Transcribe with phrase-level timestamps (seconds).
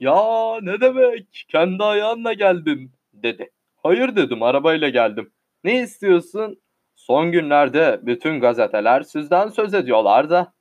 [0.00, 1.46] Ya ne demek?
[1.48, 3.50] Kendi ayağınla geldin dedi.
[3.76, 5.32] Hayır dedim arabayla geldim.
[5.64, 6.60] Ne istiyorsun?
[6.94, 10.52] Son günlerde bütün gazeteler sizden söz ediyorlar da.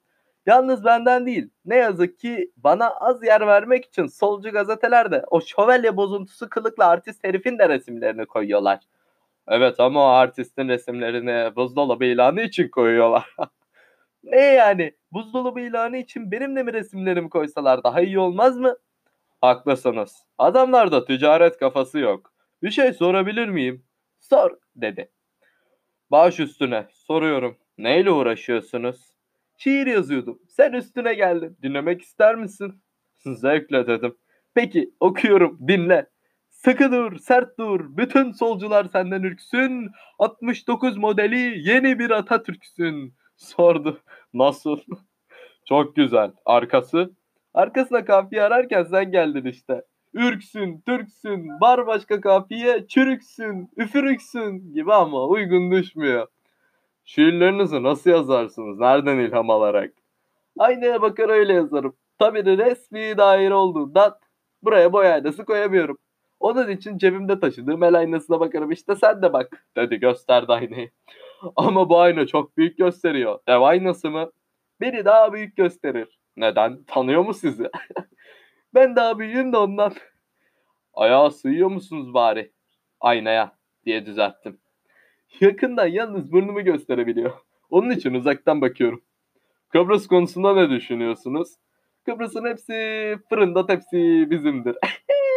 [0.46, 1.50] Yalnız benden değil.
[1.65, 7.24] Ne yazık ki bana az yer vermek için solcu gazetelerde o şövalye bozuntusu kılıklı artist
[7.24, 8.79] herifin de resimlerini koyuyorlar.
[9.47, 13.35] Evet ama o artistin resimlerini buzdolabı ilanı için koyuyorlar.
[14.24, 14.94] ne yani?
[15.12, 18.76] Buzdolabı ilanı için benim de mi resimlerimi koysalar daha iyi olmaz mı?
[19.48, 20.25] Haklısınız.
[20.38, 22.33] Adamlarda ticaret kafası yok.
[22.63, 23.85] Bir şey sorabilir miyim?
[24.19, 25.11] Sor dedi.
[26.11, 27.57] Baş üstüne soruyorum.
[27.77, 29.13] Neyle uğraşıyorsunuz?
[29.57, 30.39] Şiir yazıyordum.
[30.47, 31.57] Sen üstüne geldin.
[31.63, 32.83] Dinlemek ister misin?
[33.25, 34.17] Zevkle dedim.
[34.53, 36.09] Peki okuyorum dinle.
[36.49, 37.97] Sıkı dur, sert dur.
[37.97, 39.91] Bütün solcular senden ürksün.
[40.19, 43.16] 69 modeli yeni bir Atatürk'sün.
[43.38, 44.02] Sordu.
[44.33, 44.77] Nasıl?
[45.66, 46.31] Çok güzel.
[46.45, 47.11] Arkası?
[47.57, 49.81] Arkasına kafiye ararken sen geldin işte.
[50.13, 56.28] Ürksün, Türksün, var başka kafiye, çürüksün, üfürüksün gibi ama uygun düşmüyor.
[57.05, 58.80] Şiirlerinizi nasıl yazarsınız?
[58.80, 59.94] Nereden ilham alarak?
[60.59, 61.95] Aynaya bakar öyle yazarım.
[62.19, 64.16] Tabii de resmi daire olduğundan
[64.63, 65.97] buraya boy aynası koyamıyorum.
[66.39, 70.89] Onun için cebimde taşıdığım el aynasına bakarım işte sen de bak dedi gösterdi aynayı.
[71.55, 73.39] Ama bu ayna çok büyük gösteriyor.
[73.47, 74.31] Dev aynası mı?
[74.81, 76.16] Beni daha büyük gösterir.
[76.38, 76.83] Neden?
[76.88, 77.69] Tanıyor mu sizi?
[78.73, 79.93] ben daha büyüğüm de ondan.
[80.94, 82.52] Ayağa sığıyor musunuz bari?
[82.99, 84.59] Aynaya diye düzelttim.
[85.41, 87.31] Yakından yalnız burnumu gösterebiliyor.
[87.69, 89.02] Onun için uzaktan bakıyorum.
[89.69, 91.53] Kıbrıs konusunda ne düşünüyorsunuz?
[92.05, 92.73] Kıbrıs'ın hepsi
[93.29, 94.75] fırında tepsi bizimdir.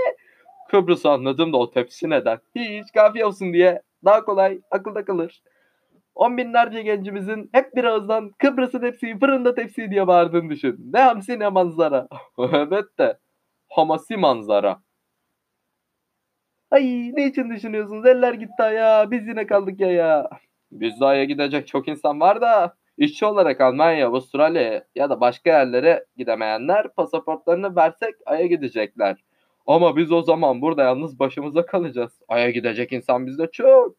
[0.70, 2.38] Kıbrıs'ı anladım da o tepsi neden?
[2.54, 5.42] Hiç kafiye olsun diye daha kolay akılda kalır.
[6.14, 10.91] On binlerce gencimizin hep bir ağızdan Kıbrıs'ın tepsi fırında tepsi diye bağırdığını düşün.
[10.92, 12.08] Ne hamsi ne manzara.
[12.39, 13.19] evet de
[13.69, 14.83] hamasi manzara.
[16.70, 18.06] Ay ne için düşünüyorsunuz?
[18.06, 19.11] Eller gitti aya.
[19.11, 20.31] Biz yine kaldık ya ya.
[20.72, 25.50] Biz de aya gidecek çok insan var da işçi olarak Almanya, Avustralya ya da başka
[25.50, 29.25] yerlere gidemeyenler pasaportlarını versek aya gidecekler.
[29.66, 32.20] Ama biz o zaman burada yalnız başımıza kalacağız.
[32.28, 33.97] Aya gidecek insan bizde çok.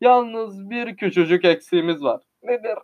[0.00, 2.22] Yalnız bir küçücük eksiğimiz var.
[2.42, 2.78] Nedir?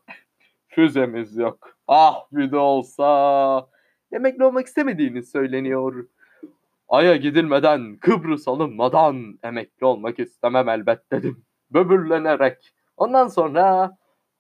[0.68, 1.76] Füzemiz yok.
[1.88, 3.68] Ah bir de olsa.
[4.12, 6.06] Emekli olmak istemediğiniz söyleniyor.
[6.88, 11.44] Ay'a gidilmeden, Kıbrıs alınmadan emekli olmak istemem elbet dedim.
[11.70, 12.74] Böbürlenerek.
[12.96, 13.96] Ondan sonra,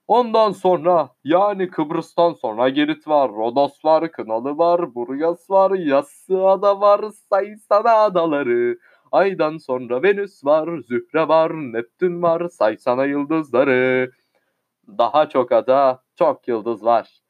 [0.06, 7.04] ondan sonra yani Kıbrıs'tan sonra Girit var, Rodos var, Kınalı var, Burgas var, Yassıada var,
[7.30, 8.78] Saysana adaları.
[9.12, 14.10] Aydan sonra Venüs var, Zühre var, Neptün var, saysana yıldızları.
[14.88, 17.20] Daha çok ada, çok yıldız var.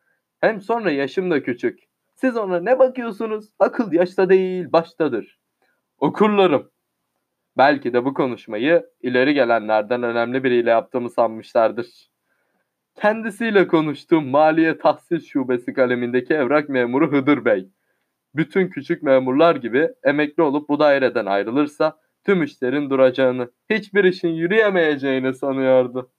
[0.41, 1.78] Hem sonra yaşım da küçük.
[2.15, 3.48] Siz ona ne bakıyorsunuz?
[3.59, 5.38] Akıl yaşta değil, baştadır.
[5.98, 6.70] Okurlarım.
[7.56, 11.87] Belki de bu konuşmayı ileri gelenlerden önemli biriyle yaptığımı sanmışlardır.
[12.94, 17.69] Kendisiyle konuştuğum Maliye Tahsis Şubesi kalemindeki evrak memuru Hıdır Bey.
[18.34, 25.34] Bütün küçük memurlar gibi emekli olup bu daireden ayrılırsa tüm işlerin duracağını, hiçbir işin yürüyemeyeceğini
[25.34, 26.12] sanıyordu.